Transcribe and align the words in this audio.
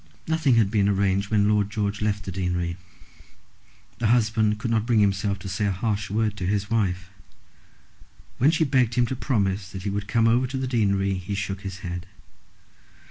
Nothing 0.27 0.55
had 0.55 0.71
been 0.71 0.89
arranged 0.89 1.29
when 1.29 1.47
Lord 1.47 1.69
George 1.69 2.01
left 2.01 2.23
the 2.25 2.31
deanery. 2.31 2.75
The 3.99 4.07
husband 4.07 4.57
could 4.57 4.71
not 4.71 4.83
bring 4.87 4.97
himself 4.99 5.37
to 5.37 5.47
say 5.47 5.67
a 5.67 5.71
harsh 5.71 6.09
word 6.09 6.35
to 6.37 6.47
his 6.47 6.71
wife. 6.71 7.11
When 8.39 8.49
she 8.49 8.63
begged 8.63 8.95
him 8.95 9.05
to 9.05 9.15
promise 9.15 9.69
that 9.71 9.83
he 9.83 9.91
would 9.91 10.07
come 10.07 10.27
over 10.27 10.47
to 10.47 10.57
the 10.57 10.65
deanery, 10.65 11.13
he 11.19 11.35
shook 11.35 11.61
his 11.61 11.81
head. 11.81 12.07